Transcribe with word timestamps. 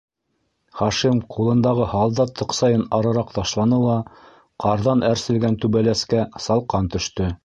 Хашим, 0.77 1.17
ҡулындағы 1.33 1.85
һалдат 1.91 2.31
тоҡсайын 2.39 2.85
арыраҡ 2.99 3.33
ташланы 3.35 3.81
ла 3.83 3.97
ҡарҙан 4.65 5.05
әрселгән 5.11 5.59
түбәләскә 5.67 6.25
салҡан 6.47 6.89
төштө. 6.97 7.29